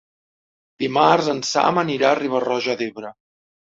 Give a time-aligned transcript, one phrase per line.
[0.83, 3.13] Dimarts en Sam anirà a Riba-roja d'Ebre.